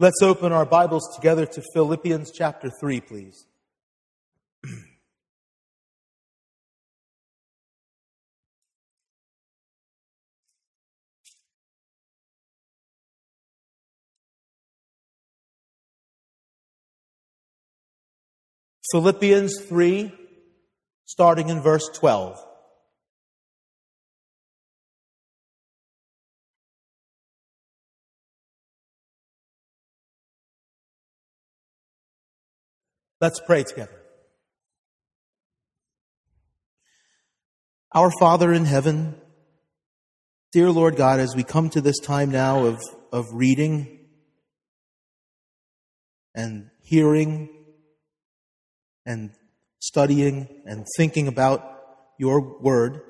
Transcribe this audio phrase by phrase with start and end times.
[0.00, 3.46] Let's open our Bibles together to Philippians chapter 3, please.
[18.92, 20.12] Philippians 3,
[21.06, 22.47] starting in verse 12.
[33.20, 34.00] Let's pray together.
[37.92, 39.16] Our Father in heaven,
[40.52, 42.80] dear Lord God, as we come to this time now of,
[43.12, 44.06] of reading
[46.32, 47.48] and hearing
[49.04, 49.32] and
[49.80, 51.80] studying and thinking about
[52.20, 53.00] your word,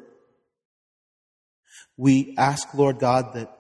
[1.99, 3.55] we ask, Lord God, that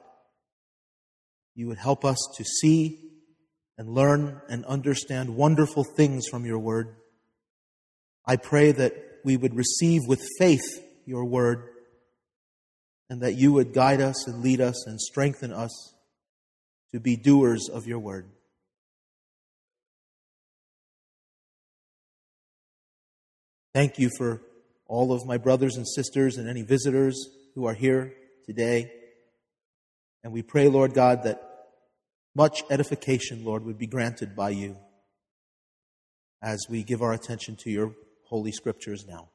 [1.54, 3.07] you would help us to see
[3.78, 6.96] and learn and understand wonderful things from your word.
[8.26, 8.92] I pray that
[9.24, 11.68] we would receive with faith your word
[13.08, 15.94] and that you would guide us and lead us and strengthen us
[16.92, 18.28] to be doers of your word.
[23.74, 24.42] Thank you for
[24.86, 28.12] all of my brothers and sisters and any visitors who are here
[28.44, 28.90] today.
[30.24, 31.47] And we pray, Lord God, that
[32.38, 34.76] much edification, Lord, would be granted by you
[36.40, 37.96] as we give our attention to your
[38.28, 39.30] holy scriptures now.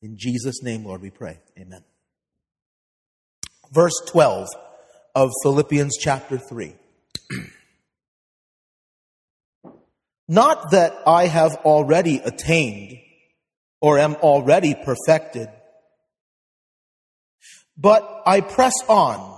[0.00, 1.40] In Jesus' name, Lord, we pray.
[1.58, 1.84] Amen.
[3.70, 4.48] Verse 12
[5.14, 6.74] of Philippians chapter 3.
[10.26, 12.96] Not that I have already attained
[13.82, 15.50] or am already perfected,
[17.76, 19.37] but I press on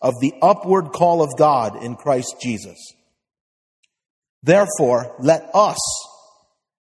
[0.00, 2.78] of the upward call of God in Christ Jesus.
[4.42, 5.78] Therefore, let us,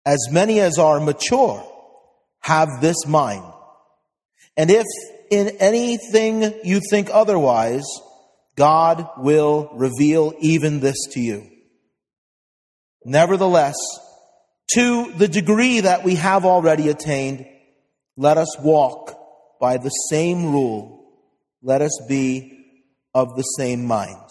[0.05, 1.65] as many as are mature,
[2.41, 3.43] have this mind.
[4.55, 4.85] And if
[5.29, 7.85] in anything you think otherwise,
[8.55, 11.49] God will reveal even this to you.
[13.03, 13.75] Nevertheless,
[14.73, 17.45] to the degree that we have already attained,
[18.15, 19.17] let us walk
[19.59, 21.05] by the same rule.
[21.61, 22.56] Let us be
[23.17, 24.21] of the same mind.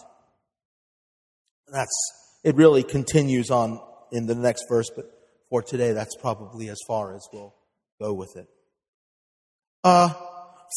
[1.72, 2.12] That's,
[2.44, 3.80] it really continues on
[4.12, 5.06] in the next verse, but
[5.50, 7.52] for today, that's probably as far as we'll
[8.00, 8.46] go with it.
[9.82, 10.14] Uh,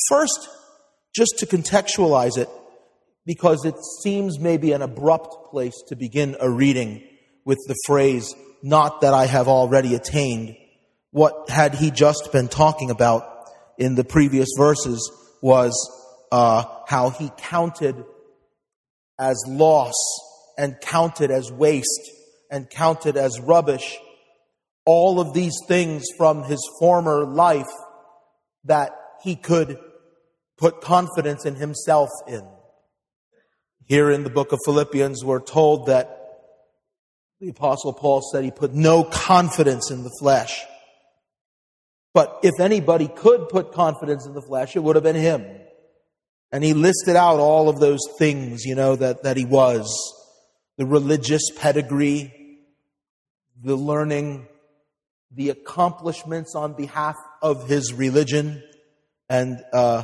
[0.08, 0.50] first,
[1.16, 2.50] just to contextualize it,
[3.28, 7.04] because it seems maybe an abrupt place to begin a reading
[7.46, 8.34] with the phrase,
[8.64, 10.56] not that I have already attained.
[11.12, 15.12] What had he just been talking about in the previous verses
[15.44, 15.99] was
[16.32, 18.04] uh, how he counted
[19.18, 19.96] as loss
[20.58, 22.12] and counted as waste
[22.52, 23.98] and counted as rubbish
[24.86, 27.70] all of these things from his former life
[28.64, 28.92] that
[29.24, 29.78] he could
[30.58, 32.42] put confidence in himself in.
[33.86, 36.16] Here in the book of Philippians, we're told that
[37.40, 40.64] the apostle Paul said he put no confidence in the flesh.
[42.14, 45.46] But if anybody could put confidence in the flesh, it would have been him.
[46.52, 49.88] And he listed out all of those things, you know, that, that he was.
[50.78, 52.34] The religious pedigree,
[53.64, 54.48] the learning,
[55.32, 58.64] the accomplishments on behalf of his religion,
[59.30, 60.04] and uh,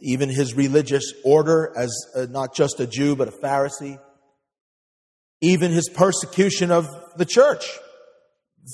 [0.00, 3.98] even his religious order as uh, not just a Jew, but a Pharisee.
[5.40, 6.86] Even his persecution of
[7.16, 7.66] the church.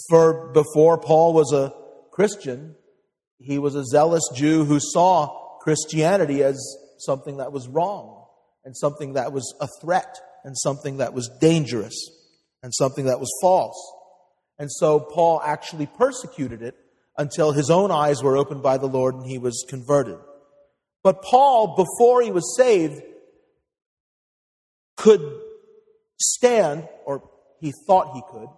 [0.09, 1.73] For before Paul was a
[2.13, 2.77] Christian,
[3.39, 6.61] he was a zealous Jew who saw Christianity as
[6.99, 8.27] something that was wrong
[8.65, 11.95] and something that was a threat and something that was dangerous
[12.63, 13.77] and something that was false.
[14.59, 16.75] And so Paul actually persecuted it
[17.17, 20.19] until his own eyes were opened by the Lord and he was converted.
[21.05, 23.01] But Paul, before he was saved,
[24.97, 25.21] could
[26.21, 27.29] stand, or
[27.61, 28.49] he thought he could,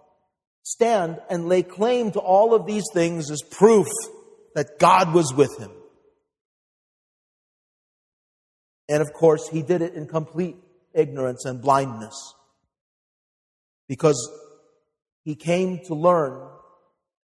[0.63, 3.87] stand and lay claim to all of these things as proof
[4.55, 5.71] that God was with him.
[8.87, 10.57] And of course, he did it in complete
[10.93, 12.15] ignorance and blindness.
[13.87, 14.17] Because
[15.23, 16.47] he came to learn,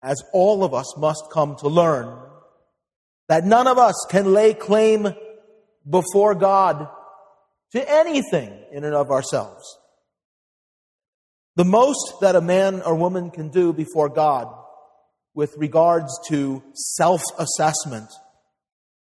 [0.03, 2.19] as all of us must come to learn,
[3.29, 5.09] that none of us can lay claim
[5.89, 6.89] before God
[7.73, 9.79] to anything in and of ourselves.
[11.57, 14.55] The most that a man or woman can do before God
[15.35, 18.09] with regards to self assessment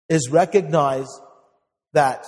[0.08, 1.08] is recognize
[1.94, 2.26] that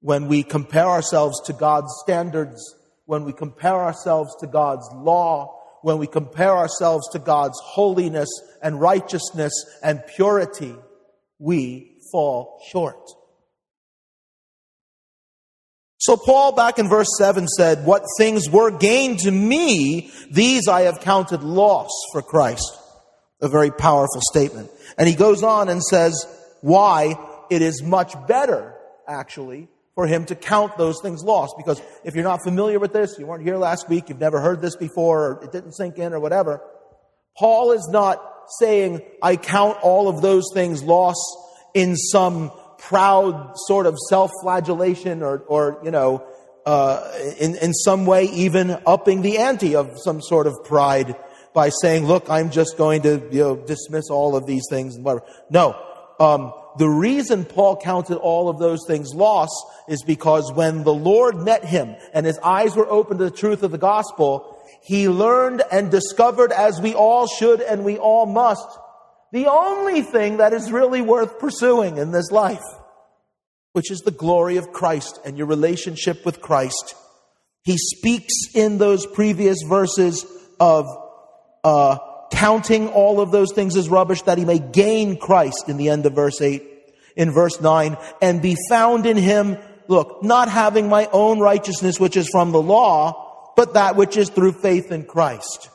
[0.00, 2.74] when we compare ourselves to God's standards,
[3.04, 8.28] when we compare ourselves to God's law, when we compare ourselves to God's holiness
[8.62, 9.52] and righteousness
[9.82, 10.74] and purity,
[11.38, 12.98] we fall short.
[15.98, 20.82] So Paul back in verse 7 said, What things were gained to me, these I
[20.82, 22.72] have counted loss for Christ.
[23.42, 24.70] A very powerful statement.
[24.96, 26.26] And he goes on and says,
[26.60, 27.14] why
[27.50, 28.74] it is much better,
[29.06, 31.54] actually, for him to count those things lost.
[31.56, 34.62] Because if you're not familiar with this, you weren't here last week, you've never heard
[34.62, 36.62] this before, or it didn't sink in, or whatever,
[37.36, 38.22] Paul is not
[38.58, 41.20] saying, I count all of those things lost
[41.74, 46.24] in some proud sort of self-flagellation or, or you know,
[46.66, 51.16] uh, in, in some way even upping the ante of some sort of pride
[51.54, 55.04] by saying, look, I'm just going to, you know, dismiss all of these things and
[55.04, 55.24] whatever.
[55.50, 55.76] No.
[56.20, 59.54] Um, the reason Paul counted all of those things lost
[59.88, 63.62] is because when the Lord met him and his eyes were opened to the truth
[63.62, 68.68] of the gospel, he learned and discovered as we all should and we all must
[69.32, 72.64] the only thing that is really worth pursuing in this life,
[73.72, 76.94] which is the glory of Christ and your relationship with Christ.
[77.62, 80.26] He speaks in those previous verses
[80.58, 80.86] of
[81.62, 81.98] uh,
[82.30, 86.06] counting all of those things as rubbish that he may gain Christ in the end
[86.06, 86.66] of verse 8.
[87.16, 92.16] In verse 9, and be found in him, look, not having my own righteousness which
[92.16, 95.70] is from the law, but that which is through faith in Christ.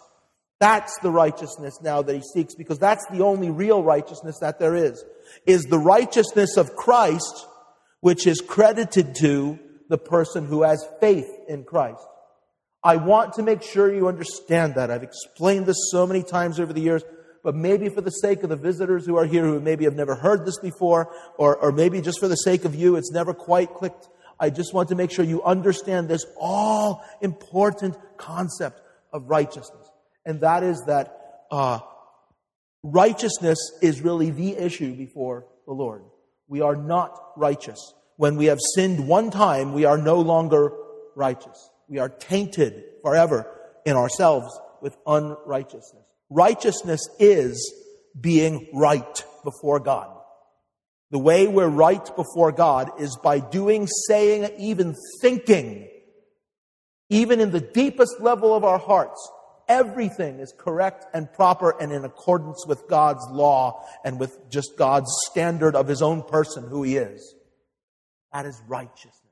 [0.62, 4.76] That's the righteousness now that he seeks because that's the only real righteousness that there
[4.76, 5.04] is.
[5.46, 7.46] Is the righteousness of Christ
[8.00, 9.60] which is credited to
[9.90, 12.06] the person who has faith in Christ.
[12.86, 14.92] I want to make sure you understand that.
[14.92, 17.04] I've explained this so many times over the years,
[17.44, 20.16] but maybe for the sake of the visitors who are here who maybe have never
[20.16, 23.74] heard this before, or, or maybe just for the sake of you, it's never quite
[23.74, 24.08] clicked.
[24.40, 29.90] I just want to make sure you understand this all important concept of righteousness
[30.26, 31.80] and that is that uh,
[32.84, 36.04] righteousness is really the issue before the Lord.
[36.48, 37.94] We are not righteous.
[38.18, 40.72] When we have sinned one time, we are no longer
[41.16, 41.70] righteous.
[41.88, 43.46] We are tainted forever
[43.86, 46.04] in ourselves with unrighteousness.
[46.30, 47.74] Righteousness is
[48.20, 50.12] being right before God.
[51.12, 55.88] The way we're right before God is by doing, saying, even thinking,
[57.10, 59.32] even in the deepest level of our hearts,
[59.68, 65.10] everything is correct and proper and in accordance with God's law and with just God's
[65.30, 67.36] standard of his own person, who he is.
[68.34, 69.25] That is righteousness.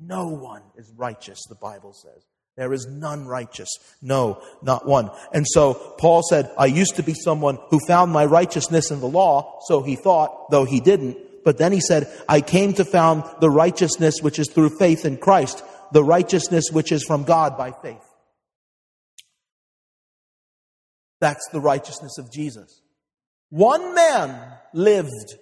[0.00, 2.24] No one is righteous, the Bible says.
[2.56, 3.68] There is none righteous.
[4.00, 5.10] No, not one.
[5.32, 9.08] And so Paul said, I used to be someone who found my righteousness in the
[9.08, 11.18] law, so he thought, though he didn't.
[11.44, 15.16] But then he said, I came to found the righteousness which is through faith in
[15.16, 18.04] Christ, the righteousness which is from God by faith.
[21.20, 22.82] That's the righteousness of Jesus.
[23.50, 25.34] One man lived,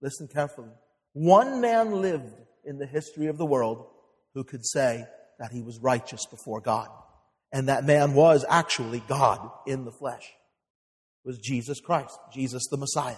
[0.00, 0.70] listen carefully,
[1.12, 3.86] one man lived in the history of the world
[4.34, 5.04] who could say
[5.38, 6.88] that he was righteous before God.
[7.52, 10.24] And that man was actually God in the flesh.
[11.24, 13.14] It was Jesus Christ, Jesus the Messiah,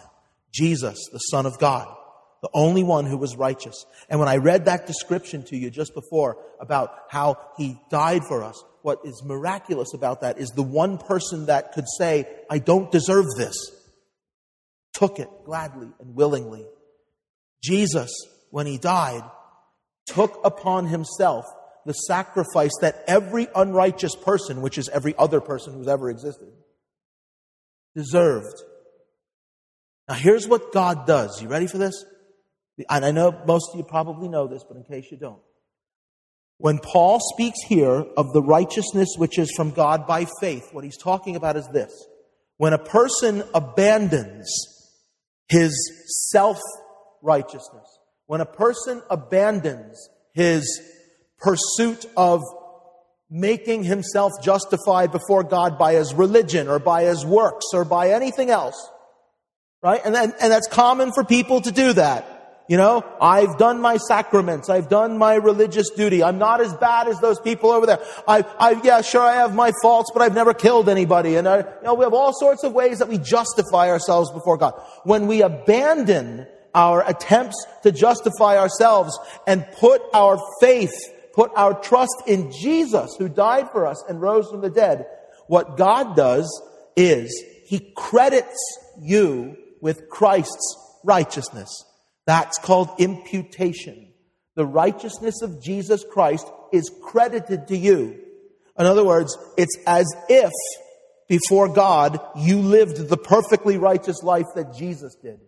[0.53, 1.89] Jesus the Son of God,
[2.43, 3.87] the only one who was righteous.
[4.09, 8.43] And when I read that description to you just before about how he died for
[8.43, 12.91] us, what is miraculous about that is the one person that could say, I don't
[12.91, 13.57] deserve this,
[14.93, 16.67] took it gladly and willingly.
[17.63, 18.11] Jesus,
[18.55, 19.25] when he died,
[20.07, 21.45] took upon himself
[21.87, 26.53] the sacrifice that every unrighteous person, which is every other person who's ever existed,
[27.97, 28.63] deserved.
[30.09, 31.43] Now here's what God does.
[31.43, 32.05] You ready for this?
[32.89, 35.43] And I know most of you probably know this, but in case you don't.
[36.59, 40.97] When Paul speaks here of the righteousness which is from God by faith, what he's
[40.97, 41.91] talking about is this.
[42.59, 44.49] When a person abandons
[45.49, 45.75] his
[46.31, 46.61] self
[47.21, 47.94] righteousness,
[48.27, 50.81] when a person abandons his
[51.39, 52.43] pursuit of
[53.31, 58.51] making himself justified before God by his religion or by his works or by anything
[58.51, 58.91] else,
[59.83, 60.01] right?
[60.05, 62.31] And, and, and that's common for people to do that.
[62.67, 64.71] You know, I've done my sacraments.
[64.71, 66.23] I've done my religious duty.
[66.23, 68.01] I'm not as bad as those people over there.
[68.27, 71.37] I, I, yeah, sure, I have my faults, but I've never killed anybody.
[71.37, 74.57] And I, you know, we have all sorts of ways that we justify ourselves before
[74.57, 74.81] God.
[75.03, 80.95] When we abandon our attempts to justify ourselves and put our faith,
[81.33, 85.07] put our trust in Jesus who died for us and rose from the dead,
[85.47, 86.49] what God does
[86.97, 88.59] is He credits
[89.01, 91.85] you with Christ's righteousness.
[92.27, 94.13] That's called imputation.
[94.57, 98.21] The righteousness of Jesus Christ is credited to you.
[98.79, 100.53] In other words, it's as if
[101.29, 105.41] before God you lived the perfectly righteous life that Jesus did.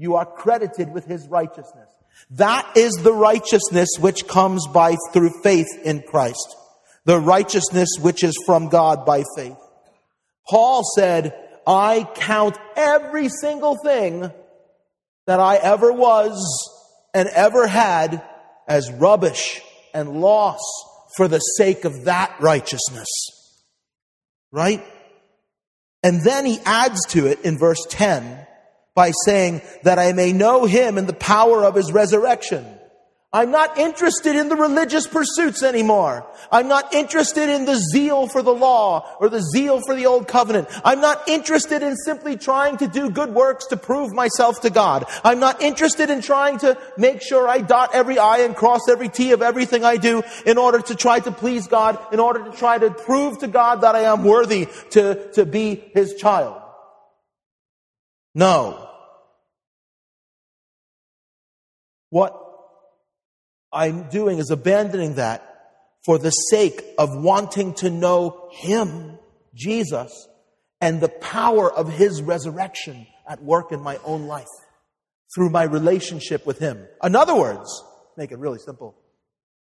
[0.00, 1.90] You are credited with his righteousness.
[2.30, 6.56] That is the righteousness which comes by through faith in Christ.
[7.04, 9.58] The righteousness which is from God by faith.
[10.48, 11.34] Paul said,
[11.66, 14.32] I count every single thing
[15.26, 16.40] that I ever was
[17.12, 18.24] and ever had
[18.66, 19.60] as rubbish
[19.92, 20.62] and loss
[21.14, 23.10] for the sake of that righteousness.
[24.50, 24.82] Right?
[26.02, 28.46] And then he adds to it in verse 10
[29.00, 32.66] by saying that I may know him in the power of his resurrection
[33.32, 36.26] I'm not interested in the religious pursuits anymore.
[36.50, 40.26] I'm not interested in the zeal for the law or the zeal for the old
[40.26, 40.66] covenant.
[40.84, 45.04] I'm not interested in simply trying to do good works to prove myself to God.
[45.22, 49.08] I'm not interested in trying to make sure I dot every I and cross every
[49.08, 52.50] T of everything I do in order to try to please God, in order to
[52.50, 56.60] try to prove to God that I am worthy to, to be His child.
[58.34, 58.89] No.
[62.10, 62.38] What
[63.72, 65.46] I'm doing is abandoning that
[66.04, 69.18] for the sake of wanting to know Him,
[69.54, 70.28] Jesus,
[70.80, 74.46] and the power of His resurrection at work in my own life
[75.34, 76.86] through my relationship with Him.
[77.02, 77.82] In other words,
[78.16, 78.96] make it really simple.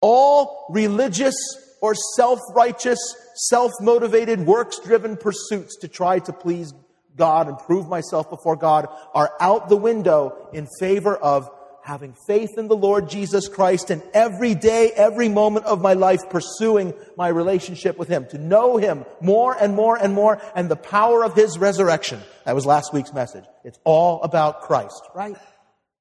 [0.01, 1.35] All religious
[1.83, 2.99] or self-righteous,
[3.35, 6.73] self-motivated, works-driven pursuits to try to please
[7.17, 11.51] God and prove myself before God are out the window in favor of
[11.83, 16.21] having faith in the Lord Jesus Christ and every day, every moment of my life
[16.31, 20.77] pursuing my relationship with Him, to know Him more and more and more and the
[20.77, 22.21] power of His resurrection.
[22.45, 23.45] That was last week's message.
[23.65, 25.37] It's all about Christ, right?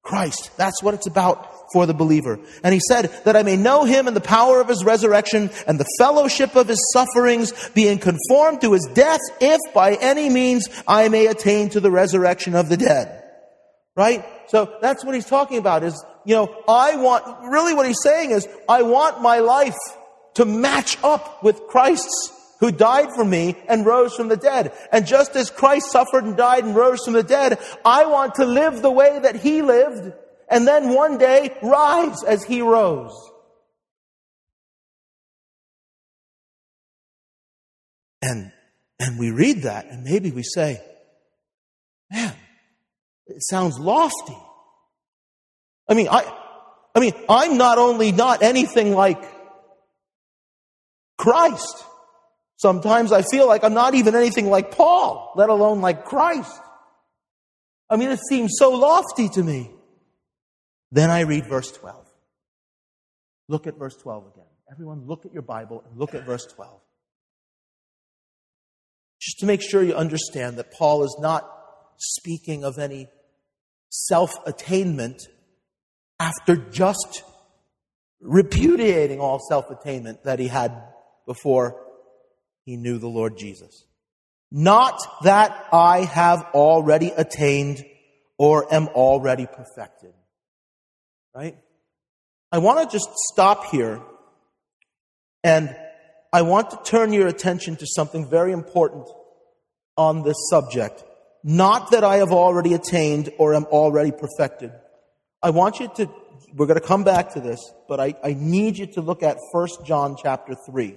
[0.02, 0.50] Christ.
[0.56, 2.38] That's what it's about for the believer.
[2.64, 5.78] And he said that I may know him and the power of his resurrection and
[5.78, 11.08] the fellowship of his sufferings, being conformed to his death, if by any means I
[11.08, 13.20] may attain to the resurrection of the dead.
[13.94, 14.24] Right?
[14.52, 18.32] So that's what he's talking about is, you know, I want, really what he's saying
[18.32, 19.78] is, I want my life
[20.34, 22.30] to match up with Christ's
[22.60, 24.72] who died for me and rose from the dead.
[24.92, 28.44] And just as Christ suffered and died and rose from the dead, I want to
[28.44, 30.12] live the way that he lived
[30.50, 33.18] and then one day rise as he rose.
[38.20, 38.52] And,
[39.00, 40.78] and we read that and maybe we say,
[42.10, 42.36] man,
[43.36, 44.36] it sounds lofty.
[45.88, 46.24] I mean, I,
[46.94, 49.22] I mean, I'm not only not anything like
[51.18, 51.84] Christ.
[52.56, 56.60] Sometimes I feel like I'm not even anything like Paul, let alone like Christ.
[57.90, 59.70] I mean, it seems so lofty to me.
[60.92, 62.06] Then I read verse 12.
[63.48, 64.44] Look at verse 12 again.
[64.70, 66.80] Everyone, look at your Bible and look at verse 12.
[69.20, 71.48] Just to make sure you understand that Paul is not
[71.98, 73.08] speaking of any
[73.92, 75.28] self attainment
[76.18, 77.22] after just
[78.20, 80.72] repudiating all self attainment that he had
[81.26, 81.80] before
[82.64, 83.84] he knew the Lord Jesus.
[84.50, 87.84] Not that I have already attained
[88.38, 90.12] or am already perfected.
[91.34, 91.56] Right?
[92.50, 94.02] I want to just stop here
[95.42, 95.74] and
[96.32, 99.08] I want to turn your attention to something very important
[99.96, 101.02] on this subject.
[101.44, 104.72] Not that I have already attained or am already perfected.
[105.42, 106.08] I want you to,
[106.54, 107.58] we're going to come back to this,
[107.88, 110.94] but I, I need you to look at 1 John chapter 3.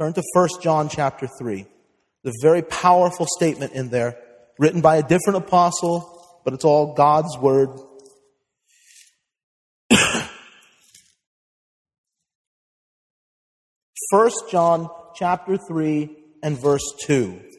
[0.00, 1.66] Turn to 1 John chapter 3.
[2.24, 4.16] The very powerful statement in there,
[4.58, 7.78] written by a different apostle, but it's all God's word.
[14.10, 17.49] First John chapter 3 and verse 2.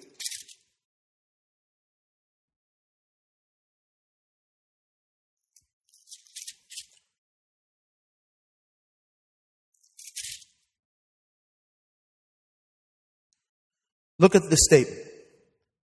[14.22, 15.02] Look at the statement.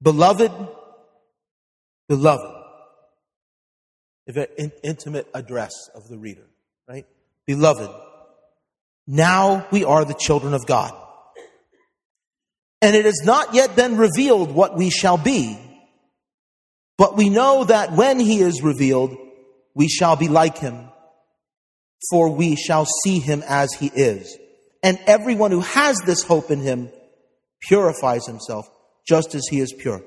[0.01, 0.53] Beloved,
[2.09, 2.55] beloved.
[4.29, 6.47] a very in- intimate address of the reader,
[6.89, 7.05] right?
[7.47, 7.91] Beloved,
[9.09, 10.93] now we are the children of God.
[12.81, 15.59] And it has not yet been revealed what we shall be.
[16.97, 19.17] But we know that when he is revealed,
[19.75, 20.89] we shall be like him,
[22.09, 24.39] for we shall see him as he is.
[24.85, 26.93] And everyone who has this hope in him
[27.61, 28.71] purifies himself
[29.07, 30.03] just as he is pure.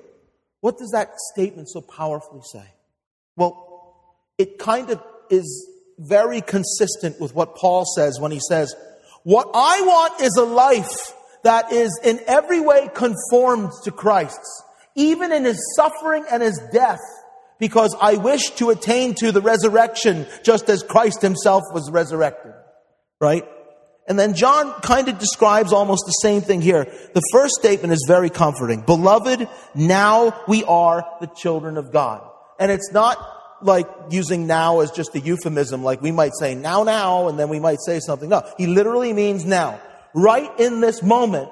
[0.62, 2.66] What does that statement so powerfully say?
[3.36, 3.96] Well,
[4.38, 5.68] it kind of is
[5.98, 8.76] very consistent with what Paul says when he says,
[9.24, 14.64] What I want is a life that is in every way conformed to Christ's,
[14.96, 17.00] even in his suffering and his death,
[17.60, 22.54] because I wish to attain to the resurrection just as Christ himself was resurrected.
[23.20, 23.44] Right?
[24.12, 26.84] And then John kind of describes almost the same thing here.
[27.14, 28.82] The first statement is very comforting.
[28.82, 32.22] Beloved, now we are the children of God.
[32.60, 33.16] And it's not
[33.62, 37.48] like using now as just a euphemism, like we might say now, now, and then
[37.48, 38.28] we might say something.
[38.28, 39.80] No, he literally means now.
[40.14, 41.50] Right in this moment,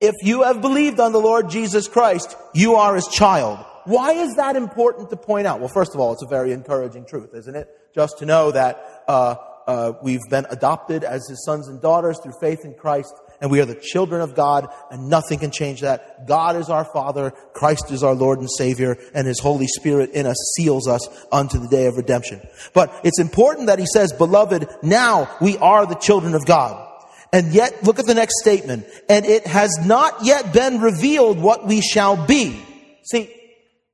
[0.00, 3.62] if you have believed on the Lord Jesus Christ, you are his child.
[3.84, 5.60] Why is that important to point out?
[5.60, 7.68] Well, first of all, it's a very encouraging truth, isn't it?
[7.94, 9.34] Just to know that uh,
[9.66, 13.60] uh, we've been adopted as his sons and daughters through faith in Christ, and we
[13.60, 16.26] are the children of God, and nothing can change that.
[16.26, 20.26] God is our Father, Christ is our Lord and Savior, and his Holy Spirit in
[20.26, 22.40] us seals us unto the day of redemption.
[22.74, 26.88] But it's important that he says, Beloved, now we are the children of God.
[27.32, 28.84] And yet, look at the next statement.
[29.08, 32.62] And it has not yet been revealed what we shall be.
[33.04, 33.34] See,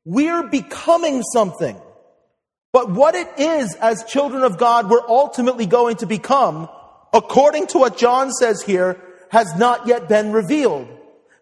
[0.04, 1.80] we're becoming something.
[2.72, 6.68] But what it is as children of God we're ultimately going to become,
[7.12, 10.88] according to what John says here, has not yet been revealed.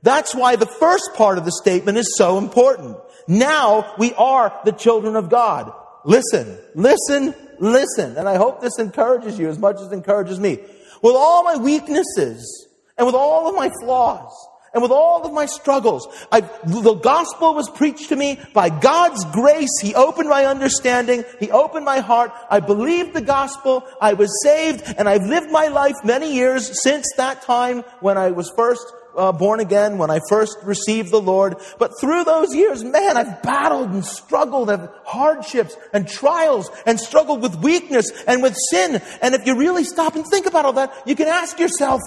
[0.02, 2.96] That's why the first part of the statement is so important.
[3.26, 5.72] Now we are the children of God.
[6.04, 8.16] Listen, listen, listen.
[8.16, 10.58] And I hope this encourages you as much as it encourages me.
[11.02, 14.32] With all my weaknesses and with all of my flaws,
[14.76, 19.24] and with all of my struggles, I, the gospel was preached to me by God's
[19.32, 19.70] grace.
[19.80, 21.24] He opened my understanding.
[21.40, 22.30] He opened my heart.
[22.50, 23.88] I believed the gospel.
[24.02, 28.32] I was saved and I've lived my life many years since that time when I
[28.32, 28.84] was first
[29.16, 31.56] uh, born again, when I first received the Lord.
[31.78, 37.40] But through those years, man, I've battled and struggled with hardships and trials and struggled
[37.40, 39.00] with weakness and with sin.
[39.22, 42.02] And if you really stop and think about all that, you can ask yourself,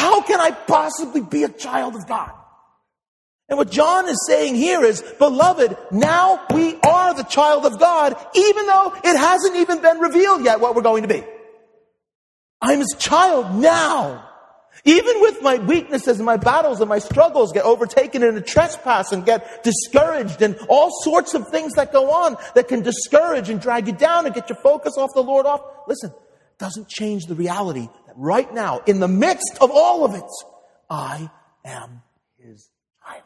[0.00, 2.32] how can I possibly be a child of God?
[3.50, 8.16] And what John is saying here is, beloved, now we are the child of God,
[8.34, 11.22] even though it hasn't even been revealed yet what we're going to be.
[12.62, 14.26] I'm his child now.
[14.86, 19.12] Even with my weaknesses and my battles and my struggles get overtaken in a trespass
[19.12, 23.60] and get discouraged and all sorts of things that go on that can discourage and
[23.60, 25.60] drag you down and get your focus off the Lord off.
[25.86, 26.10] Listen,
[26.58, 30.30] doesn't change the reality right now, in the midst of all of it,
[30.88, 31.30] I
[31.64, 32.02] am
[32.38, 32.68] his
[33.04, 33.22] child.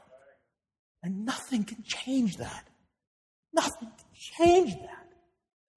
[1.03, 2.69] And nothing can change that.
[3.53, 5.07] Nothing can change that.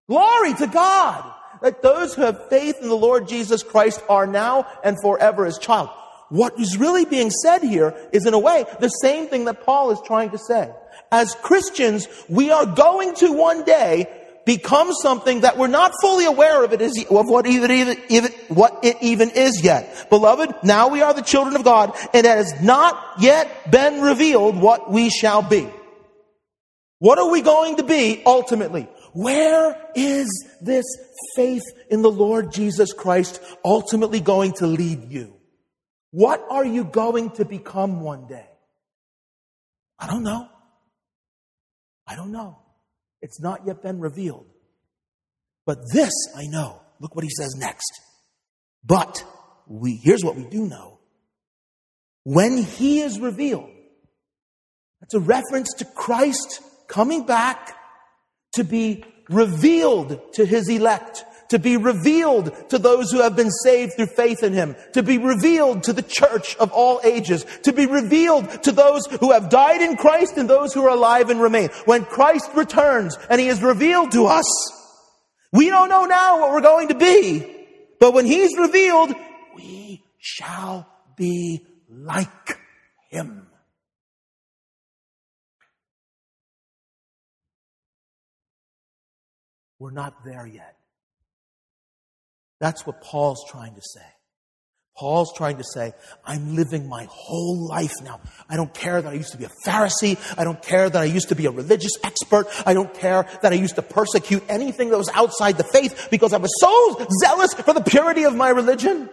[0.07, 4.67] Glory to God that those who have faith in the Lord Jesus Christ are now
[4.83, 5.89] and forever his child.
[6.29, 9.91] What is really being said here is in a way the same thing that Paul
[9.91, 10.71] is trying to say.
[11.11, 16.63] As Christians, we are going to one day become something that we're not fully aware
[16.63, 17.69] of it is of what even,
[18.07, 20.07] even, what it even is yet.
[20.09, 24.55] Beloved, now we are the children of God, and it has not yet been revealed
[24.55, 25.69] what we shall be.
[26.99, 28.87] What are we going to be ultimately?
[29.11, 30.27] Where is
[30.61, 30.85] this
[31.35, 35.33] faith in the Lord Jesus Christ ultimately going to lead you?
[36.11, 38.47] What are you going to become one day?
[39.99, 40.47] I don't know.
[42.07, 42.59] I don't know.
[43.21, 44.45] It's not yet been revealed.
[45.65, 46.81] But this I know.
[46.99, 47.91] Look what he says next.
[48.83, 49.23] But
[49.67, 50.99] we, here's what we do know.
[52.23, 53.69] When he is revealed,
[54.99, 57.77] that's a reference to Christ coming back
[58.53, 63.93] to be revealed to his elect to be revealed to those who have been saved
[63.95, 67.85] through faith in him, to be revealed to the church of all ages, to be
[67.85, 71.69] revealed to those who have died in Christ and those who are alive and remain.
[71.85, 74.45] When Christ returns and he is revealed to us,
[75.51, 77.45] we don't know now what we're going to be,
[77.99, 79.13] but when he's revealed,
[79.55, 82.59] we shall be like
[83.09, 83.47] him.
[89.79, 90.76] We're not there yet.
[92.59, 94.05] That's what Paul's trying to say.
[94.97, 95.93] Paul's trying to say,
[96.25, 98.19] I'm living my whole life now.
[98.49, 100.17] I don't care that I used to be a Pharisee.
[100.39, 102.47] I don't care that I used to be a religious expert.
[102.65, 106.33] I don't care that I used to persecute anything that was outside the faith because
[106.33, 109.07] I was so zealous for the purity of my religion.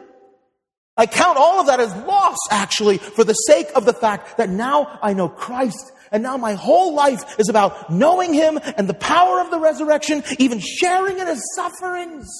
[0.96, 4.48] I count all of that as loss, actually, for the sake of the fact that
[4.48, 8.94] now I know Christ and now my whole life is about knowing Him and the
[8.94, 12.30] power of the resurrection, even sharing in His sufferings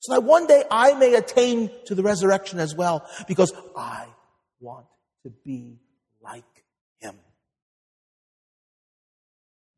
[0.00, 4.06] so that one day I may attain to the resurrection as well, because I
[4.58, 4.86] want
[5.22, 5.78] to be
[6.22, 6.64] like
[6.98, 7.16] him.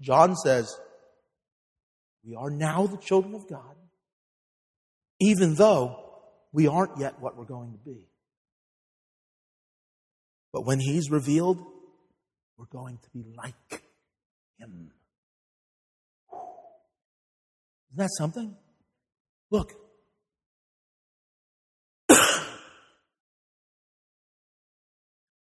[0.01, 0.77] John says,
[2.25, 3.77] we are now the children of God,
[5.21, 5.99] even though
[6.53, 8.07] we aren't yet what we're going to be.
[10.53, 11.59] But when he's revealed,
[12.57, 13.83] we're going to be like
[14.59, 14.93] him.
[17.91, 18.55] Isn't that something?
[19.51, 19.73] Look,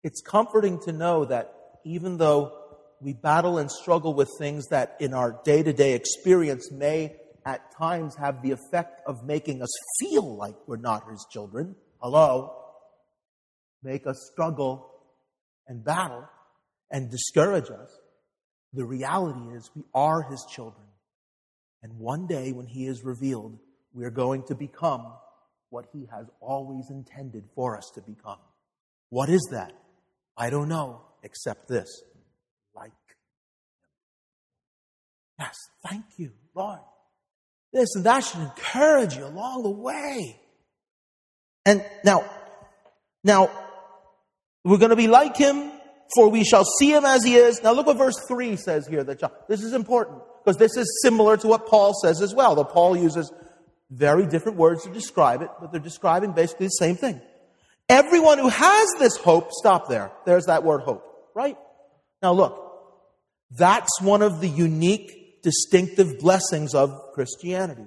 [0.06, 1.52] It's comforting to know that
[1.84, 2.56] even though
[3.02, 7.76] we battle and struggle with things that in our day to day experience may at
[7.76, 12.56] times have the effect of making us feel like we're not His children, hello,
[13.82, 14.92] make us struggle
[15.68, 16.30] and battle
[16.92, 17.90] and discourage us.
[18.74, 20.86] The reality is we are His children.
[21.82, 23.58] And one day when He is revealed,
[23.92, 25.14] we are going to become
[25.72, 28.38] what He has always intended for us to become.
[29.10, 29.74] What is that?
[30.38, 32.04] I don't know except this.
[32.76, 32.92] Like
[35.40, 35.56] Yes,
[35.88, 36.80] thank you, Lord.
[37.74, 40.40] This and that should encourage you along the way.
[41.66, 42.24] And now,
[43.24, 43.50] now,
[44.64, 45.72] we're going to be like him,
[46.16, 47.62] for we shall see him as he is.
[47.64, 49.04] Now look what verse 3 says here.
[49.04, 52.64] That this is important, because this is similar to what Paul says as well, though
[52.64, 53.32] Paul uses
[53.92, 57.20] very different words to describe it, but they're describing basically the same thing.
[57.88, 60.12] Everyone who has this hope, stop there.
[60.26, 61.04] There's that word hope,
[61.36, 61.58] right?
[62.22, 62.66] Now look,
[63.52, 67.86] that's one of the unique, distinctive blessings of Christianity.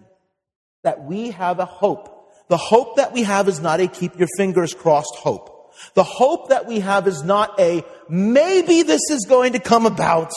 [0.85, 2.15] That we have a hope.
[2.49, 5.73] The hope that we have is not a keep your fingers crossed hope.
[5.95, 10.31] The hope that we have is not a maybe this is going to come about.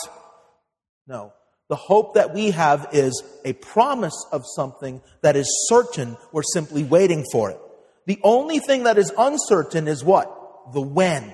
[1.07, 1.33] No.
[1.69, 6.17] The hope that we have is a promise of something that is certain.
[6.33, 7.59] We're simply waiting for it.
[8.07, 10.73] The only thing that is uncertain is what?
[10.73, 11.31] The when.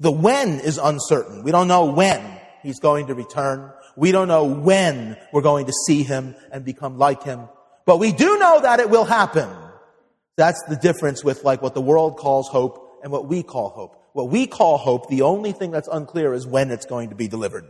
[0.00, 1.42] The when is uncertain.
[1.42, 2.22] We don't know when
[2.62, 3.72] he's going to return.
[3.96, 7.48] We don't know when we're going to see him and become like him.
[7.84, 9.48] But we do know that it will happen.
[10.36, 13.96] That's the difference with like what the world calls hope and what we call hope.
[14.12, 17.28] What we call hope, the only thing that's unclear is when it's going to be
[17.28, 17.64] delivered.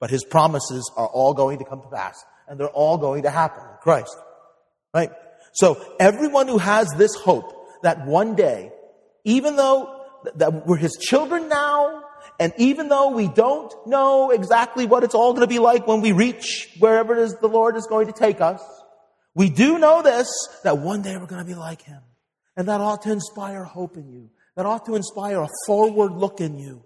[0.00, 3.30] But his promises are all going to come to pass and they're all going to
[3.30, 4.16] happen in Christ.
[4.92, 5.10] Right?
[5.52, 8.72] So everyone who has this hope that one day,
[9.24, 10.04] even though
[10.36, 12.04] that we're his children now,
[12.38, 16.00] and even though we don't know exactly what it's all going to be like when
[16.00, 18.62] we reach wherever it is the Lord is going to take us,
[19.34, 20.28] we do know this,
[20.64, 22.00] that one day we're going to be like him.
[22.56, 24.30] And that ought to inspire hope in you.
[24.56, 26.82] That ought to inspire a forward look in you,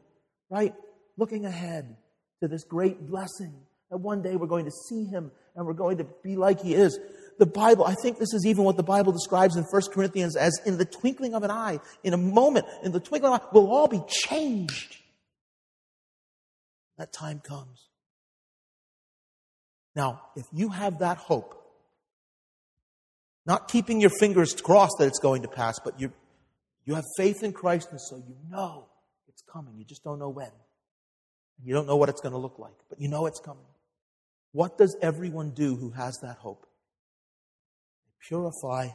[0.51, 0.75] right?
[1.17, 1.97] Looking ahead
[2.41, 3.55] to this great blessing
[3.91, 6.75] that one day we're going to see him and we're going to be like he
[6.75, 6.99] is
[7.39, 10.59] the Bible, I think this is even what the Bible describes in 1 Corinthians as
[10.65, 13.51] in the twinkling of an eye, in a moment, in the twinkling of an eye,
[13.53, 14.97] we'll all be changed.
[16.99, 17.89] That time comes.
[19.97, 21.61] Now, if you have that hope,
[23.47, 26.13] not keeping your fingers crossed that it's going to pass, but you,
[26.85, 28.87] you have faith in Christ, and so you know
[29.29, 29.75] it's coming.
[29.77, 30.51] You just don't know when.
[31.63, 33.65] You don't know what it's going to look like, but you know it's coming.
[34.53, 36.67] What does everyone do who has that hope?
[38.29, 38.89] Purify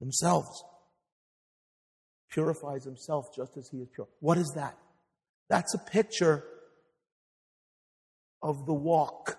[0.00, 0.64] themselves.
[2.30, 4.08] Purifies himself just as he is pure.
[4.20, 4.76] What is that?
[5.48, 6.44] That's a picture
[8.42, 9.38] of the walk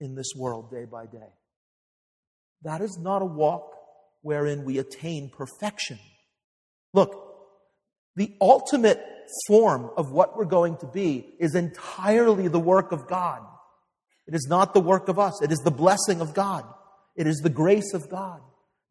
[0.00, 1.32] in this world day by day.
[2.62, 3.74] That is not a walk
[4.22, 5.98] wherein we attain perfection.
[6.94, 7.16] Look,
[8.14, 9.02] the ultimate
[9.46, 13.42] form of what we're going to be is entirely the work of God.
[14.26, 15.42] It is not the work of us.
[15.42, 16.64] It is the blessing of God.
[17.16, 18.40] It is the grace of God.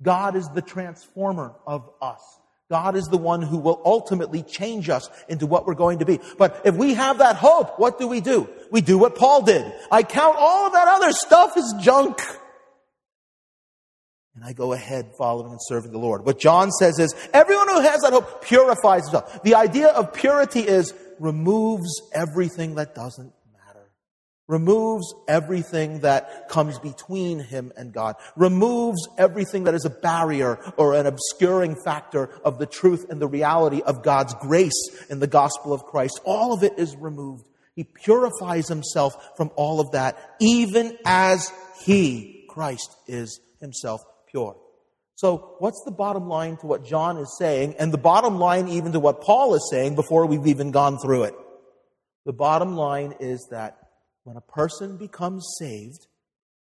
[0.01, 2.21] God is the transformer of us.
[2.69, 6.21] God is the one who will ultimately change us into what we're going to be.
[6.37, 8.47] But if we have that hope, what do we do?
[8.71, 9.69] We do what Paul did.
[9.91, 12.21] I count all of that other stuff as junk.
[14.35, 16.25] And I go ahead following and serving the Lord.
[16.25, 19.43] What John says is, everyone who has that hope purifies himself.
[19.43, 23.33] The idea of purity is removes everything that doesn't
[24.51, 30.93] removes everything that comes between him and God, removes everything that is a barrier or
[30.93, 35.71] an obscuring factor of the truth and the reality of God's grace in the gospel
[35.71, 36.19] of Christ.
[36.25, 37.47] All of it is removed.
[37.75, 41.49] He purifies himself from all of that, even as
[41.85, 44.57] he, Christ, is himself pure.
[45.15, 48.91] So, what's the bottom line to what John is saying, and the bottom line even
[48.91, 51.35] to what Paul is saying before we've even gone through it?
[52.25, 53.80] The bottom line is that
[54.23, 56.07] when a person becomes saved,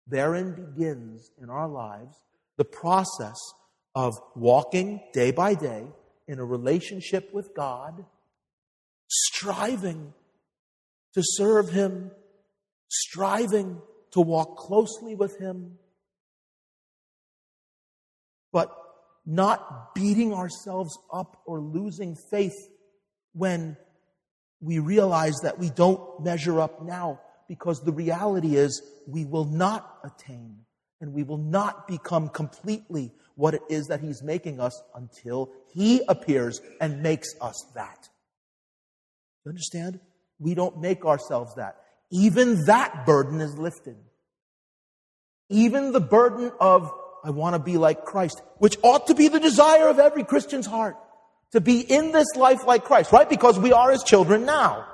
[0.08, 2.16] therein begins in our lives
[2.58, 3.38] the process
[3.94, 5.86] of walking day by day
[6.28, 8.06] in a relationship with God,
[9.08, 10.14] striving
[11.14, 12.12] to serve Him,
[12.90, 13.82] striving
[14.12, 15.78] to walk closely with Him,
[18.52, 18.76] but
[19.26, 22.56] not beating ourselves up or losing faith
[23.34, 23.78] when
[24.62, 29.98] we realize that we don't measure up now because the reality is we will not
[30.04, 30.58] attain
[31.02, 36.02] and we will not become completely what it is that He's making us until He
[36.08, 38.10] appears and makes us that.
[39.46, 40.00] You understand?
[40.40, 41.78] We don't make ourselves that.
[42.12, 43.98] Even that burden is lifted.
[45.50, 46.92] Even the burden of,
[47.24, 50.66] I want to be like Christ, which ought to be the desire of every Christian's
[50.66, 50.98] heart.
[51.52, 53.30] To be in this life like Christ, right?
[53.30, 54.88] Because we are His children now.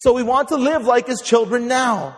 [0.00, 2.16] So we want to live like his children now.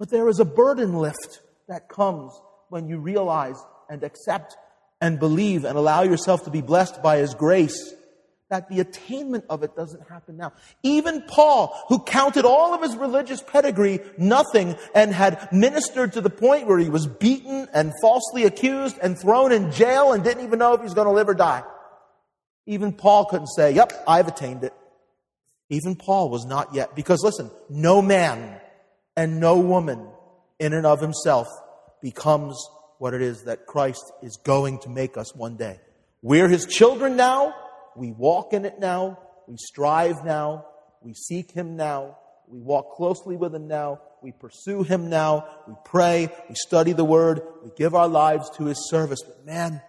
[0.00, 2.32] But there is a burden lift that comes
[2.68, 3.56] when you realize
[3.88, 4.56] and accept
[5.00, 7.94] and believe and allow yourself to be blessed by his grace.
[8.50, 10.52] That the attainment of it doesn't happen now.
[10.82, 16.30] Even Paul, who counted all of his religious pedigree nothing and had ministered to the
[16.30, 20.58] point where he was beaten and falsely accused and thrown in jail and didn't even
[20.58, 21.62] know if he was going to live or die.
[22.66, 24.74] Even Paul couldn't say, Yep, I've attained it.
[25.74, 26.94] Even Paul was not yet.
[26.94, 28.60] Because listen, no man
[29.16, 30.06] and no woman
[30.58, 31.48] in and of himself
[32.00, 32.56] becomes
[32.98, 35.80] what it is that Christ is going to make us one day.
[36.22, 37.54] We're his children now.
[37.96, 39.18] We walk in it now.
[39.48, 40.66] We strive now.
[41.02, 42.18] We seek him now.
[42.46, 44.00] We walk closely with him now.
[44.22, 45.46] We pursue him now.
[45.66, 46.28] We pray.
[46.48, 47.42] We study the word.
[47.62, 49.22] We give our lives to his service.
[49.22, 49.82] But man,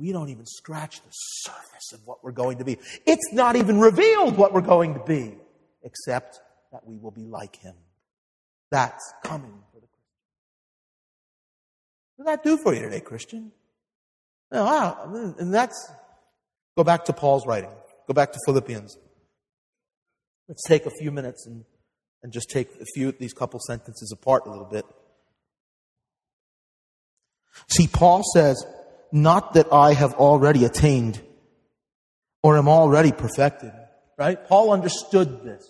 [0.00, 2.78] we don't even scratch the surface of what we're going to be.
[3.06, 5.34] It's not even revealed what we're going to be,
[5.82, 6.40] except
[6.72, 7.74] that we will be like him.
[8.70, 10.06] That's coming for the Christian.
[12.16, 13.52] What that do for you today, Christian?
[14.50, 15.92] Wow, and that's,
[16.76, 17.70] go back to Paul's writing.
[18.08, 18.96] Go back to Philippians.
[20.48, 21.64] Let's take a few minutes and,
[22.22, 24.84] and just take a few, these couple sentences apart a little bit.
[27.68, 28.64] See, Paul says,
[29.12, 31.20] not that I have already attained
[32.42, 33.72] or am already perfected.
[34.18, 34.42] Right?
[34.48, 35.66] Paul understood this.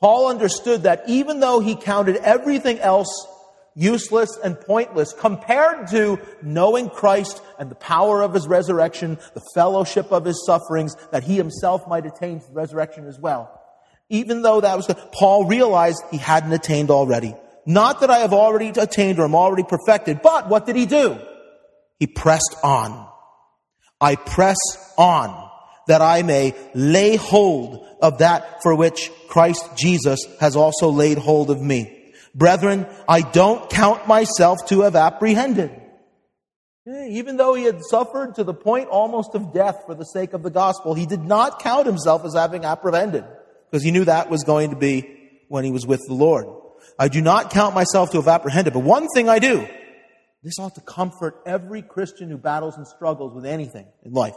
[0.00, 3.26] Paul understood that even though he counted everything else
[3.74, 10.12] useless and pointless compared to knowing Christ and the power of his resurrection, the fellowship
[10.12, 13.60] of his sufferings, that he himself might attain to the resurrection as well.
[14.08, 17.34] Even though that was Paul realized he hadn't attained already.
[17.64, 21.18] Not that I have already attained or am already perfected, but what did he do?
[22.02, 23.06] He pressed on.
[24.00, 24.56] I press
[24.98, 25.50] on
[25.86, 31.48] that I may lay hold of that for which Christ Jesus has also laid hold
[31.48, 32.12] of me.
[32.34, 35.70] Brethren, I don't count myself to have apprehended.
[36.88, 40.32] Eh, even though he had suffered to the point almost of death for the sake
[40.32, 43.24] of the gospel, he did not count himself as having apprehended
[43.70, 45.08] because he knew that was going to be
[45.46, 46.48] when he was with the Lord.
[46.98, 49.68] I do not count myself to have apprehended, but one thing I do,
[50.42, 54.34] this ought to comfort every Christian who battles and struggles with anything in life.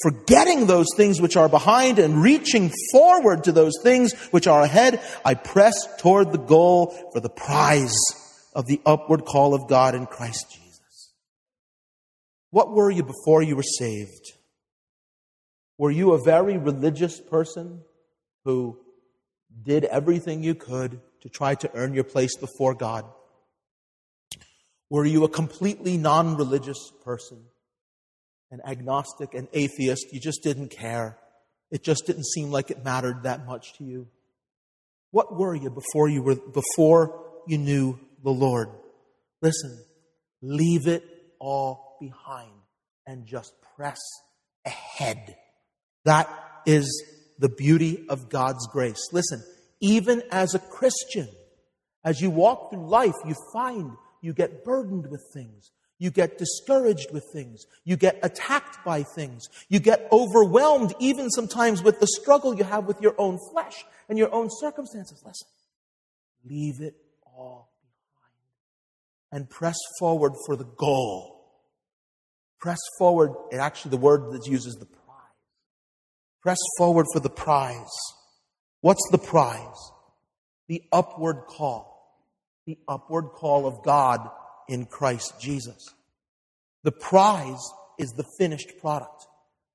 [0.00, 5.02] Forgetting those things which are behind and reaching forward to those things which are ahead,
[5.24, 7.96] I press toward the goal for the prize
[8.54, 11.12] of the upward call of God in Christ Jesus.
[12.50, 14.32] What were you before you were saved?
[15.78, 17.82] Were you a very religious person
[18.44, 18.78] who
[19.62, 23.04] did everything you could to try to earn your place before God?
[24.92, 27.38] Were you a completely non religious person?
[28.50, 30.12] An agnostic, an atheist?
[30.12, 31.16] You just didn't care.
[31.70, 34.08] It just didn't seem like it mattered that much to you.
[35.10, 38.68] What were you before you were before you knew the Lord?
[39.40, 39.82] Listen,
[40.42, 41.02] leave it
[41.40, 42.52] all behind
[43.06, 43.98] and just press
[44.66, 45.36] ahead.
[46.04, 46.28] That
[46.66, 47.02] is
[47.38, 49.08] the beauty of God's grace.
[49.10, 49.42] Listen,
[49.80, 51.28] even as a Christian,
[52.04, 55.70] as you walk through life, you find you get burdened with things.
[55.98, 57.66] You get discouraged with things.
[57.84, 59.44] You get attacked by things.
[59.68, 64.18] You get overwhelmed even sometimes with the struggle you have with your own flesh and
[64.18, 65.22] your own circumstances.
[65.24, 65.46] Listen,
[66.44, 67.70] Leave it all
[69.30, 71.40] behind and press forward for the goal.
[72.60, 74.98] Press forward, and actually the word that uses the prize.
[76.42, 77.90] Press forward for the prize.
[78.80, 79.90] What's the prize?
[80.68, 81.91] The upward call.
[82.66, 84.30] The upward call of God
[84.68, 85.94] in Christ Jesus.
[86.84, 87.62] The prize
[87.98, 89.26] is the finished product.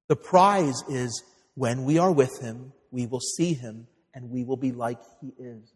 [0.08, 1.23] The prize is
[1.56, 5.34] when we are with Him, we will see Him and we will be like He
[5.38, 5.73] is.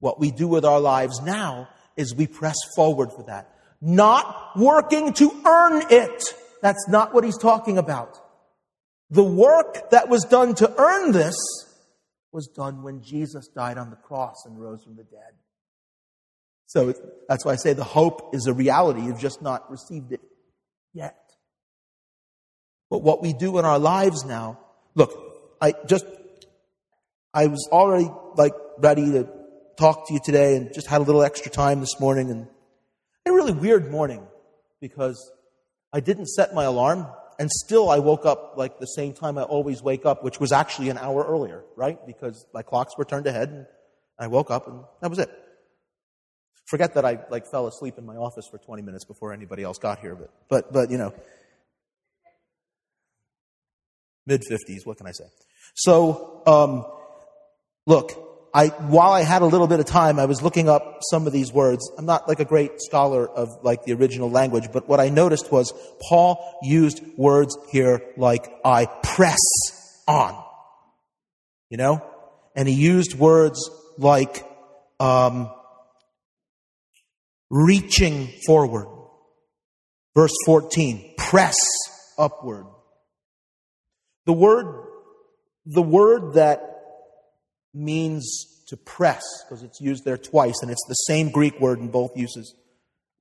[0.00, 3.50] What we do with our lives now is we press forward for that.
[3.80, 6.22] Not working to earn it.
[6.62, 8.18] That's not what He's talking about.
[9.10, 11.36] The work that was done to earn this
[12.32, 15.32] was done when Jesus died on the cross and rose from the dead.
[16.66, 16.92] So
[17.28, 19.02] that's why I say the hope is a reality.
[19.02, 20.20] You've just not received it
[20.92, 21.16] yet.
[22.90, 24.58] But what we do in our lives now,
[24.94, 25.12] look,
[25.60, 26.06] I just,
[27.32, 29.28] I was already like ready to
[29.76, 32.46] talk to you today and just had a little extra time this morning and
[33.26, 34.26] a really weird morning
[34.80, 35.30] because
[35.92, 37.06] I didn't set my alarm
[37.38, 40.52] and still I woke up like the same time I always wake up, which was
[40.52, 41.98] actually an hour earlier, right?
[42.06, 43.66] Because my clocks were turned ahead and
[44.18, 45.30] I woke up and that was it.
[46.66, 49.78] Forget that I like fell asleep in my office for 20 minutes before anybody else
[49.78, 51.14] got here, but, but, but, you know,
[54.26, 55.26] mid 50s, what can I say?
[55.74, 56.84] So, um,
[57.86, 58.12] look,
[58.52, 61.32] I, while I had a little bit of time, I was looking up some of
[61.32, 61.90] these words.
[61.98, 65.52] I'm not like a great scholar of like the original language, but what I noticed
[65.52, 65.72] was
[66.08, 69.38] Paul used words here like I press
[70.08, 70.42] on.
[71.70, 72.02] You know?
[72.54, 74.42] And he used words like,
[74.98, 75.50] um,
[77.50, 78.88] reaching forward.
[80.14, 81.56] Verse 14, press
[82.18, 82.66] upward.
[84.24, 84.86] The word,
[85.66, 86.60] the word that
[87.74, 91.88] means to press, because it's used there twice, and it's the same Greek word in
[91.88, 92.54] both uses,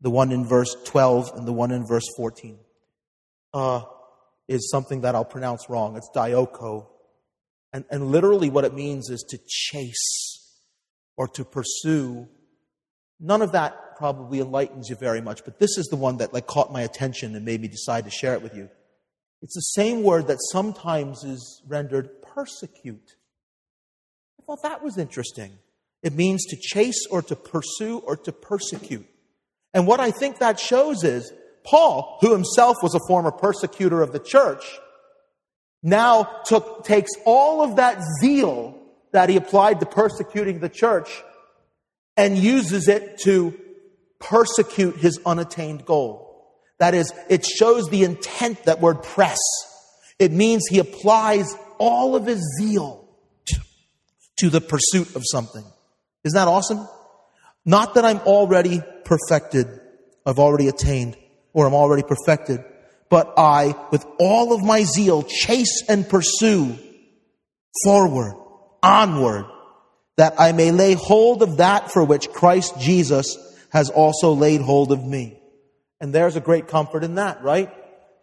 [0.02, 2.58] the one in verse 12 and the one in verse 14,
[3.54, 3.82] uh,
[4.48, 5.98] is something that I'll pronounce wrong.
[5.98, 6.88] It's dioko.
[7.74, 10.54] And, and literally what it means is to chase
[11.18, 12.28] or to pursue.
[13.20, 16.48] None of that probably enlightens you very much, but this is the one that like
[16.48, 18.70] caught my attention and made me decide to share it with you.
[19.42, 23.16] It's the same word that sometimes is rendered persecute.
[24.40, 25.54] I thought that was interesting.
[26.04, 29.08] It means to chase or to pursue or to persecute.
[29.74, 31.32] And what I think that shows is
[31.64, 34.64] Paul, who himself was a former persecutor of the church,
[35.82, 38.78] now took, takes all of that zeal
[39.12, 41.24] that he applied to persecuting the church
[42.18, 43.60] and uses it to
[44.20, 46.26] persecute his unattained goal.
[46.80, 49.40] That is, it shows the intent, that word press.
[50.20, 53.08] It means he applies all of his zeal
[54.38, 55.64] to, the pursuit of something.
[56.24, 56.88] Isn't that awesome?
[57.66, 59.68] Not that I'm already perfected,
[60.26, 61.18] I've already attained,
[61.54, 62.64] or I'm already perfected,
[63.10, 66.78] but I, with all of my zeal, chase and pursue
[67.84, 68.34] forward,
[68.84, 69.46] onward,
[70.18, 73.38] that I may lay hold of that for which Christ Jesus
[73.76, 75.38] has also laid hold of me.
[76.00, 77.70] And there's a great comfort in that, right?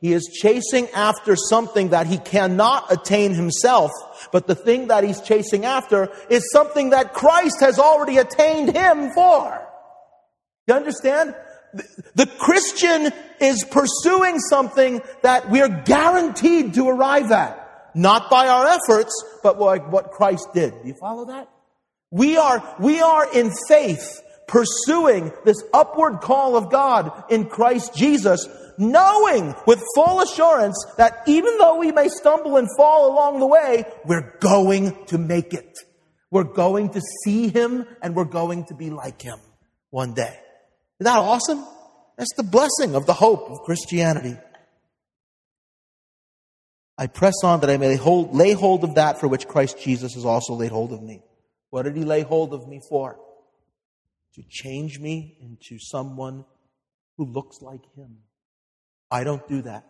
[0.00, 3.90] He is chasing after something that he cannot attain himself,
[4.32, 9.10] but the thing that he's chasing after is something that Christ has already attained him
[9.10, 9.62] for.
[10.68, 11.34] You understand?
[12.14, 17.58] The Christian is pursuing something that we're guaranteed to arrive at.
[17.94, 19.12] Not by our efforts,
[19.42, 20.72] but like what Christ did.
[20.80, 21.50] Do you follow that?
[22.10, 28.46] We are, we are in faith pursuing this upward call of God in Christ Jesus,
[28.76, 33.84] knowing with full assurance that even though we may stumble and fall along the way,
[34.04, 35.78] we're going to make it.
[36.30, 39.38] We're going to see Him and we're going to be like Him
[39.88, 40.38] one day.
[41.00, 41.66] Isn't that awesome?
[42.18, 44.36] That's the blessing of the hope of Christianity.
[46.98, 50.12] I press on that I may hold, lay hold of that for which Christ Jesus
[50.12, 51.22] has also laid hold of me.
[51.70, 53.18] What did He lay hold of me for?
[54.34, 56.44] To change me into someone
[57.16, 58.18] who looks like him.
[59.10, 59.86] I don't do that.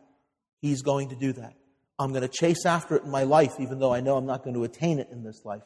[0.60, 1.54] He's going to do that.
[1.98, 4.42] I'm going to chase after it in my life, even though I know I'm not
[4.42, 5.62] going to attain it in this life.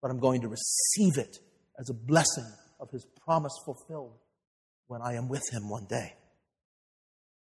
[0.00, 1.38] But I'm going to receive it
[1.78, 2.46] as a blessing
[2.78, 4.12] of his promise fulfilled
[4.86, 6.14] when I am with him one day.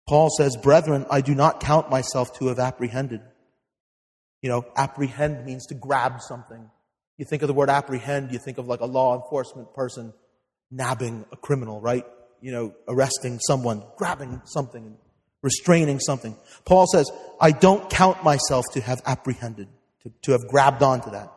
[0.08, 3.22] Paul says, Brethren, I do not count myself to have apprehended.
[4.42, 6.70] You know, apprehend means to grab something.
[7.18, 10.14] You think of the word apprehend, you think of like a law enforcement person
[10.72, 12.06] nabbing a criminal, right?
[12.42, 14.98] You know, arresting someone, grabbing something,
[15.42, 16.36] restraining something.
[16.66, 17.10] Paul says,
[17.40, 19.68] I don't count myself to have apprehended,
[20.04, 21.32] to, to have grabbed onto that.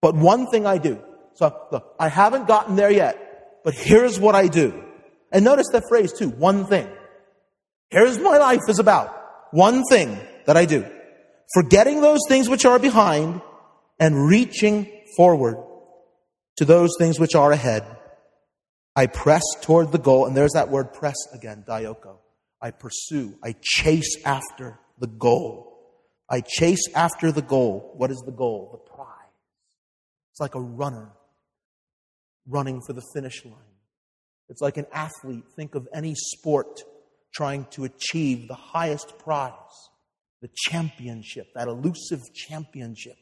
[0.00, 1.02] But one thing I do,
[1.34, 4.82] So, look, I haven't gotten there yet, but here's what I do.
[5.30, 6.88] And notice that phrase too, one thing.
[7.90, 9.14] Here's my life is about.
[9.50, 10.84] One thing that I do.
[11.54, 13.42] Forgetting those things which are behind
[14.00, 15.56] and reaching forward
[16.56, 17.84] to those things which are ahead.
[18.96, 22.16] I press toward the goal, and there's that word press again, dioko.
[22.62, 25.74] I pursue, I chase after the goal.
[26.30, 27.92] I chase after the goal.
[27.96, 28.70] What is the goal?
[28.72, 29.10] The prize.
[30.32, 31.12] It's like a runner
[32.46, 33.54] running for the finish line.
[34.48, 35.44] It's like an athlete.
[35.56, 36.80] Think of any sport
[37.34, 39.52] trying to achieve the highest prize,
[40.40, 43.16] the championship, that elusive championship,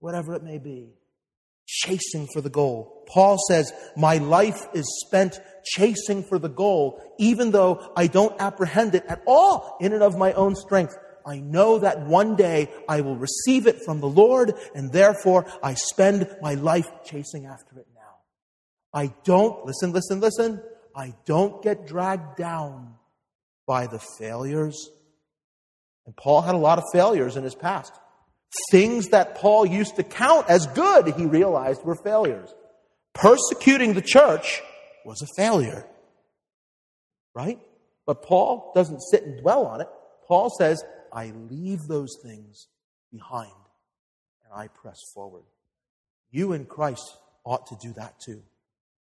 [0.00, 0.94] whatever it may be,
[1.66, 3.04] chasing for the goal.
[3.08, 8.94] Paul says, My life is spent chasing for the goal, even though I don't apprehend
[8.94, 10.96] it at all in and of my own strength.
[11.24, 15.74] I know that one day I will receive it from the Lord, and therefore I
[15.74, 18.00] spend my life chasing after it now.
[18.92, 20.62] I don't, listen, listen, listen,
[20.96, 22.94] I don't get dragged down
[23.66, 24.90] by the failures.
[26.06, 27.92] And Paul had a lot of failures in his past.
[28.70, 32.52] Things that Paul used to count as good, he realized were failures.
[33.14, 34.62] Persecuting the church
[35.04, 35.86] was a failure.
[37.34, 37.58] Right?
[38.06, 39.88] But Paul doesn't sit and dwell on it.
[40.26, 40.82] Paul says,
[41.12, 42.68] I leave those things
[43.10, 43.52] behind
[44.44, 45.44] and I press forward.
[46.30, 48.42] You in Christ ought to do that too.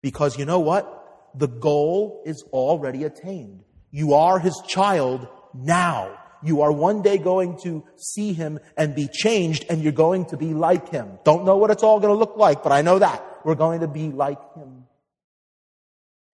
[0.03, 1.30] Because you know what?
[1.34, 3.64] The goal is already attained.
[3.91, 6.18] You are his child now.
[6.47, 10.37] You are one day going to see him and be changed, and you're going to
[10.37, 11.19] be like him.
[11.25, 13.23] Don't know what it's all going to look like, but I know that.
[13.45, 14.85] We're going to be like him.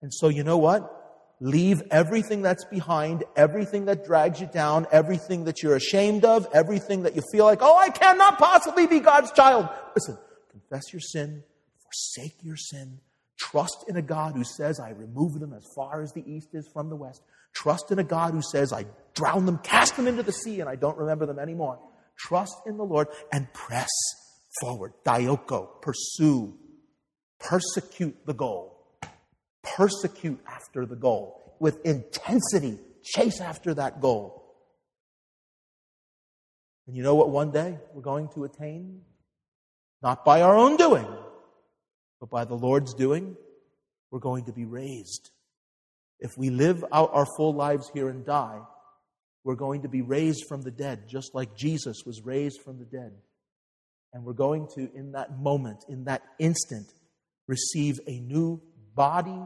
[0.02, 0.98] And so, you know what?
[1.40, 7.02] Leave everything that's behind, everything that drags you down, everything that you're ashamed of, everything
[7.02, 9.68] that you feel like, oh, I cannot possibly be God's child.
[9.96, 10.18] Listen,
[10.50, 11.42] confess your sin,
[11.82, 13.00] forsake your sin,
[13.42, 16.68] Trust in a God who says, I remove them as far as the east is
[16.72, 17.22] from the west.
[17.54, 20.68] Trust in a God who says, I drown them, cast them into the sea, and
[20.68, 21.78] I don't remember them anymore.
[22.18, 23.90] Trust in the Lord and press
[24.60, 24.92] forward.
[25.04, 26.54] Dioko, pursue,
[27.38, 28.78] persecute the goal.
[29.62, 32.78] Persecute after the goal with intensity.
[33.04, 34.42] Chase after that goal.
[36.86, 39.02] And you know what one day we're going to attain?
[40.02, 41.06] Not by our own doing,
[42.18, 43.36] but by the Lord's doing,
[44.10, 45.30] we're going to be raised.
[46.22, 48.60] If we live out our full lives here and die,
[49.42, 52.84] we're going to be raised from the dead, just like Jesus was raised from the
[52.84, 53.12] dead.
[54.12, 56.86] And we're going to, in that moment, in that instant,
[57.48, 58.62] receive a new
[58.94, 59.42] body,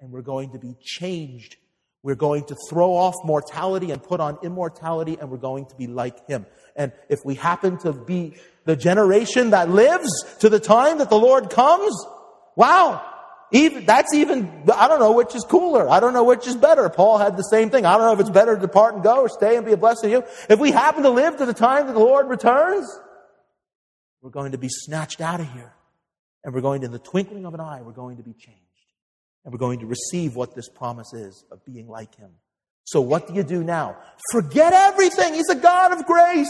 [0.00, 1.56] and we're going to be changed.
[2.02, 5.86] We're going to throw off mortality and put on immortality, and we're going to be
[5.86, 6.44] like Him.
[6.76, 8.34] And if we happen to be
[8.66, 10.10] the generation that lives
[10.40, 11.96] to the time that the Lord comes,
[12.54, 13.02] wow,
[13.52, 15.88] even, that's even, I don't know which is cooler.
[15.88, 16.88] I don't know which is better.
[16.88, 17.86] Paul had the same thing.
[17.86, 19.76] I don't know if it's better to depart and go or stay and be a
[19.76, 20.24] blessing to you.
[20.48, 22.88] If we happen to live to the time that the Lord returns,
[24.20, 25.74] we're going to be snatched out of here.
[26.42, 28.60] And we're going to, in the twinkling of an eye, we're going to be changed.
[29.44, 32.30] And we're going to receive what this promise is of being like Him.
[32.86, 33.96] So what do you do now?
[34.30, 35.34] Forget everything.
[35.34, 36.48] He's a God of grace.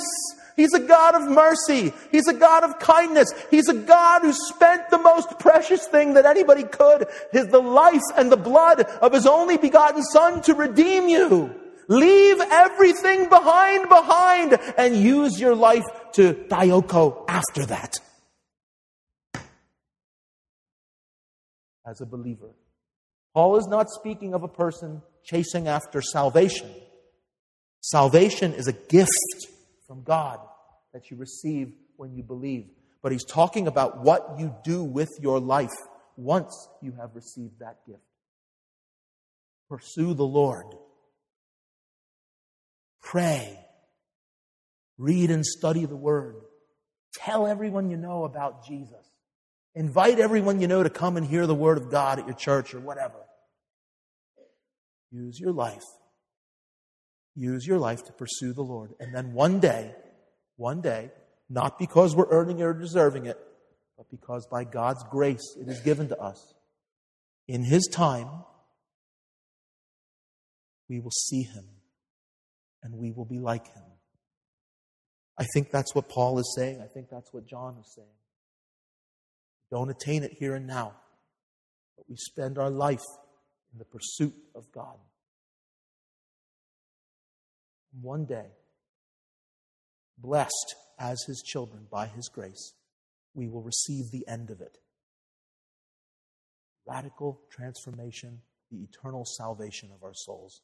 [0.54, 1.92] He's a God of mercy.
[2.12, 3.32] He's a God of kindness.
[3.50, 8.02] He's a God who spent the most precious thing that anybody could, his, the life
[8.16, 11.54] and the blood of his only begotten son to redeem you.
[11.88, 17.96] Leave everything behind behind and use your life to dioko after that.
[21.86, 22.50] As a believer.
[23.32, 26.70] Paul is not speaking of a person chasing after salvation.
[27.80, 29.10] Salvation is a gift
[29.86, 30.40] from God
[30.92, 32.68] that you receive when you believe.
[33.02, 35.74] But he's talking about what you do with your life
[36.16, 38.00] once you have received that gift.
[39.68, 40.66] Pursue the Lord.
[43.02, 43.58] Pray.
[44.98, 46.36] Read and study the Word.
[47.14, 49.10] Tell everyone you know about Jesus.
[49.74, 52.74] Invite everyone you know to come and hear the Word of God at your church
[52.74, 53.14] or whatever.
[55.24, 55.84] Use your life
[57.36, 58.94] use your life to pursue the Lord.
[58.98, 59.94] And then one day,
[60.56, 61.10] one day,
[61.48, 63.38] not because we're earning or deserving it,
[63.96, 66.54] but because by God's grace it is given to us,
[67.46, 68.28] in His time,
[70.88, 71.64] we will see Him
[72.82, 73.82] and we will be like Him.
[75.38, 76.80] I think that's what Paul is saying.
[76.82, 78.08] I think that's what John is saying.
[79.70, 80.94] Don't attain it here and now,
[81.96, 83.02] but we spend our life
[83.76, 84.96] in the pursuit of God
[88.00, 88.46] one day,
[90.18, 92.72] blessed as his children by his grace,
[93.34, 94.78] we will receive the end of it
[96.88, 100.62] radical transformation, the eternal salvation of our souls.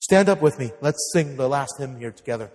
[0.00, 0.70] Stand up with me.
[0.82, 2.50] Let's sing the last hymn here together.